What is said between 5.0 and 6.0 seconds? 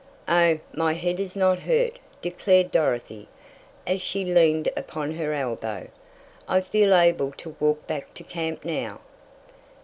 her elbow.